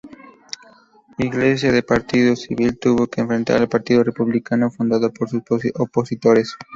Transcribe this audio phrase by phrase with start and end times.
[1.19, 5.43] Yglesias, del Partido Civil, tuvo que enfrentar al Partido Republicano fundado por sus
[5.75, 6.55] opositores.